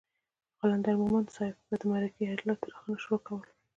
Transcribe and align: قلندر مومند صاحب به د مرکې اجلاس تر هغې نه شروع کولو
قلندر 0.59 0.93
مومند 1.01 1.29
صاحب 1.35 1.57
به 1.67 1.75
د 1.81 1.83
مرکې 1.91 2.31
اجلاس 2.33 2.59
تر 2.63 2.71
هغې 2.77 2.91
نه 2.93 2.99
شروع 3.03 3.21
کولو 3.27 3.49